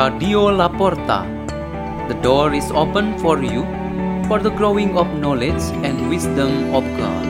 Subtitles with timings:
[0.00, 1.26] Radio La Porta.
[2.08, 3.64] The door is open for you
[4.28, 7.26] for the growing of knowledge and wisdom of God.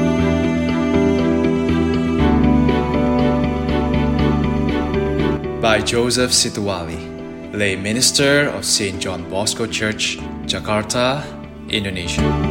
[5.61, 9.03] By Joseph Situwali, lay minister of St.
[9.03, 11.27] John Bosco Church, Jakarta,
[11.69, 12.50] Indonesia.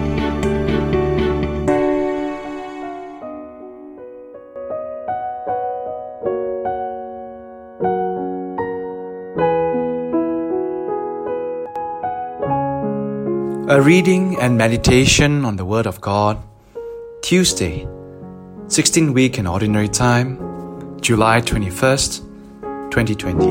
[13.72, 16.42] A reading and meditation on the Word of God,
[17.22, 17.88] Tuesday,
[18.68, 20.40] 16 week in Ordinary Time,
[21.02, 22.18] July 21st,
[22.90, 23.46] 2020.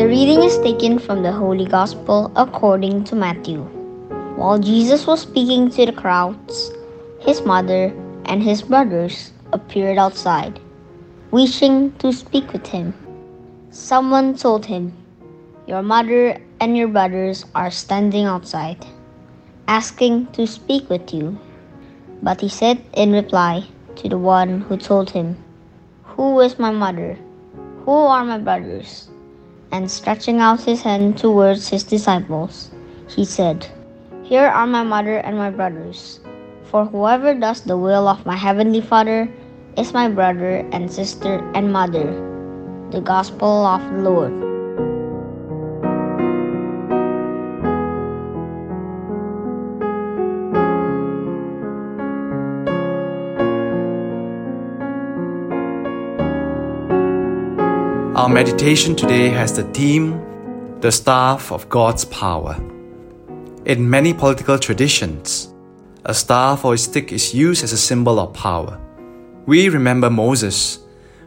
[0.00, 3.60] The reading is taken from the Holy Gospel according to Matthew.
[4.40, 6.72] While Jesus was speaking to the crowds,
[7.20, 7.92] his mother
[8.24, 10.60] and his brothers appeared outside,
[11.32, 12.92] wishing to speak with him.
[13.72, 14.92] Someone told him,
[15.66, 18.84] Your mother and your brothers are standing outside,
[19.66, 21.38] asking to speak with you.
[22.22, 23.64] But he said in reply
[23.96, 25.36] to the one who told him,
[26.16, 27.18] Who is my mother?
[27.84, 29.08] Who are my brothers?
[29.72, 32.70] And stretching out his hand towards his disciples,
[33.08, 33.66] he said,
[34.22, 36.20] Here are my mother and my brothers.
[36.70, 39.28] For whoever does the will of my heavenly Father
[39.76, 42.08] is my brother and sister and mother.
[42.90, 44.32] The Gospel of the Lord.
[58.16, 60.18] Our meditation today has the theme
[60.80, 62.56] The Staff of God's Power.
[63.66, 65.52] In many political traditions,
[66.06, 68.80] a staff or a stick is used as a symbol of power.
[69.46, 70.80] We remember Moses,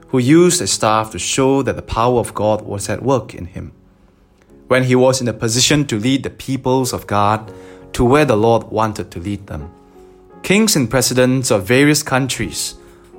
[0.09, 3.45] who used a staff to show that the power of God was at work in
[3.45, 3.71] him.
[4.67, 7.51] When he was in a position to lead the peoples of God
[7.93, 9.71] to where the Lord wanted to lead them.
[10.43, 12.75] Kings and presidents of various countries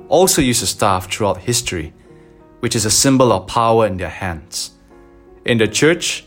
[0.07, 1.93] also use a staff throughout history
[2.61, 4.71] which is a symbol of power in their hands.
[5.45, 6.25] In the church,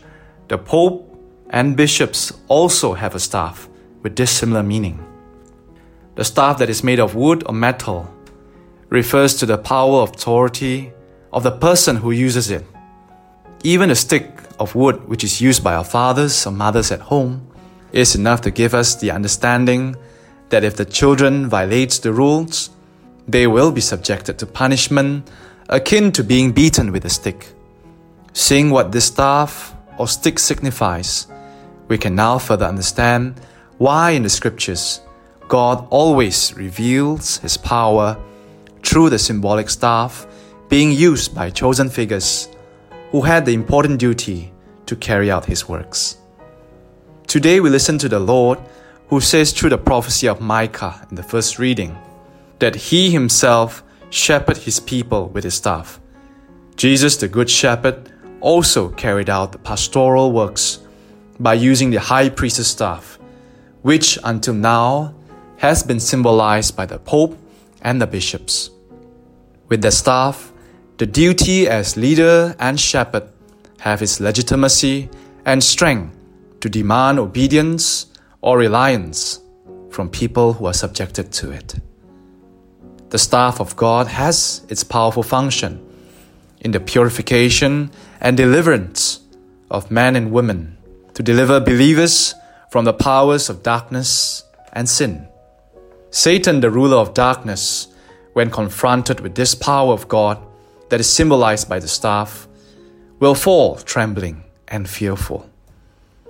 [0.49, 1.17] the Pope
[1.49, 3.67] and bishops also have a staff
[4.03, 5.03] with this similar meaning.
[6.15, 8.13] The staff that is made of wood or metal
[8.89, 10.91] refers to the power of authority
[11.33, 12.65] of the person who uses it.
[13.63, 14.29] Even a stick
[14.59, 17.47] of wood, which is used by our fathers or mothers at home,
[17.91, 19.95] is enough to give us the understanding
[20.49, 22.69] that if the children violates the rules,
[23.27, 25.29] they will be subjected to punishment
[25.69, 27.53] akin to being beaten with a stick.
[28.33, 31.27] Seeing what this staff or stick signifies,
[31.87, 33.39] we can now further understand
[33.77, 35.01] why in the scriptures
[35.47, 38.17] God always reveals his power
[38.85, 40.27] through the symbolic staff
[40.69, 42.47] being used by chosen figures
[43.11, 44.51] who had the important duty
[44.85, 46.17] to carry out his works.
[47.27, 48.59] Today we listen to the Lord
[49.07, 51.97] who says through the prophecy of Micah in the first reading
[52.59, 55.99] that he himself shepherd his people with his staff.
[56.75, 60.79] Jesus, the Good Shepherd, also carried out the pastoral works
[61.39, 63.17] by using the high priest's staff,
[63.81, 65.13] which until now
[65.57, 67.37] has been symbolized by the Pope
[67.81, 68.69] and the bishops.
[69.67, 70.51] With the staff,
[70.97, 73.27] the duty as leader and shepherd
[73.79, 75.09] have its legitimacy
[75.45, 76.15] and strength
[76.61, 78.07] to demand obedience
[78.41, 79.39] or reliance
[79.89, 81.75] from people who are subjected to it.
[83.09, 85.83] The staff of God has its powerful function
[86.61, 89.19] in the purification and deliverance
[89.69, 90.77] of men and women
[91.13, 92.33] to deliver believers
[92.71, 94.43] from the powers of darkness
[94.73, 95.27] and sin.
[96.11, 97.87] Satan, the ruler of darkness,
[98.35, 100.37] when confronted with this power of God
[100.89, 102.49] that is symbolized by the staff,
[103.21, 105.49] will fall trembling and fearful.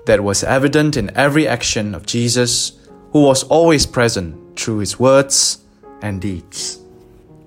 [0.05, 2.73] That was evident in every action of Jesus,
[3.11, 5.65] who was always present through his words
[6.03, 6.79] and deeds,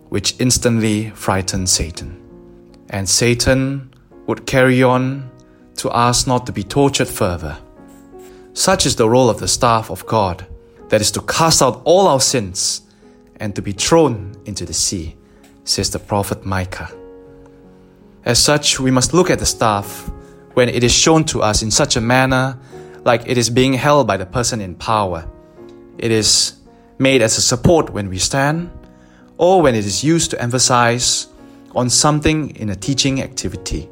[0.08, 2.20] which instantly frightened Satan.
[2.90, 3.94] And Satan
[4.26, 5.30] would carry on
[5.76, 7.56] to ask not to be tortured further.
[8.54, 10.44] Such is the role of the staff of God,
[10.88, 12.82] that is to cast out all our sins
[13.40, 15.16] and to be thrown into the sea,
[15.64, 16.90] says the prophet Micah.
[18.24, 20.10] As such, we must look at the staff
[20.54, 22.58] when it is shown to us in such a manner
[23.04, 25.28] like it is being held by the person in power.
[25.98, 26.58] It is
[26.98, 28.70] made as a support when we stand,
[29.36, 31.28] or when it is used to emphasize
[31.74, 33.88] on something in a teaching activity.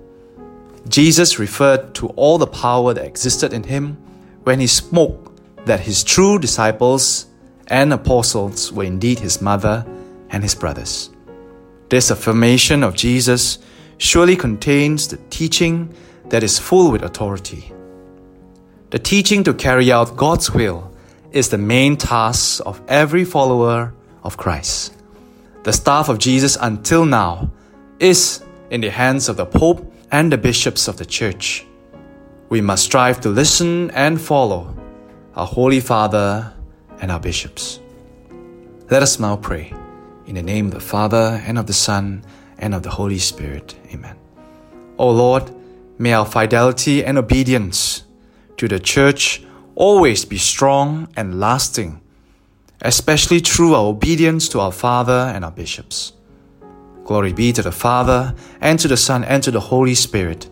[0.88, 3.96] Jesus referred to all the power that existed in him
[4.44, 5.32] when he spoke
[5.66, 7.25] that his true disciples
[7.68, 9.84] and apostles were indeed his mother
[10.30, 11.10] and his brothers.
[11.88, 13.58] This affirmation of Jesus
[13.98, 15.94] surely contains the teaching
[16.28, 17.72] that is full with authority.
[18.90, 20.92] The teaching to carry out God's will
[21.32, 23.92] is the main task of every follower
[24.22, 24.94] of Christ.
[25.64, 27.50] The staff of Jesus until now
[27.98, 31.66] is in the hands of the Pope and the bishops of the Church.
[32.48, 34.76] We must strive to listen and follow
[35.34, 36.52] our Holy Father
[37.00, 37.80] and our bishops.
[38.90, 39.72] Let us now pray.
[40.26, 42.24] In the name of the Father, and of the Son,
[42.58, 43.74] and of the Holy Spirit.
[43.92, 44.16] Amen.
[44.98, 45.54] O Lord,
[45.98, 48.04] may our fidelity and obedience
[48.56, 49.42] to the Church
[49.74, 52.00] always be strong and lasting,
[52.82, 56.12] especially through our obedience to our Father and our bishops.
[57.04, 60.48] Glory be to the Father, and to the Son, and to the Holy Spirit,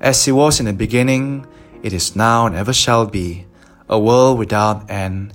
[0.00, 1.46] as it was in the beginning,
[1.82, 3.46] it is now, and ever shall be,
[3.88, 5.34] a world without end.